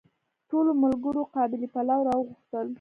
[0.49, 2.67] ټولو ملګرو قابلي پلو راوغوښتل.